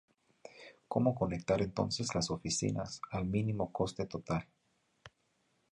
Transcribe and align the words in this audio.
Cómo 0.87 1.13
conectar 1.13 1.61
entonces 1.61 2.15
las 2.15 2.31
oficinas 2.31 3.01
al 3.11 3.25
mínimo 3.25 3.71
coste 3.71 4.07
total. 4.07 4.47